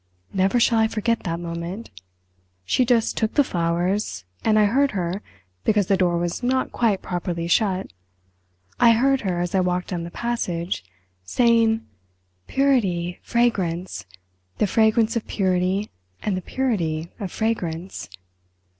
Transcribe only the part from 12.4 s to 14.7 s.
'Purity, fragrance, the